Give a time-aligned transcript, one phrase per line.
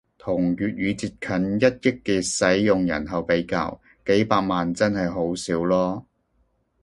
[0.17, 6.05] 同粵語接近一億嘅使用人口比較，幾百萬真係好少囉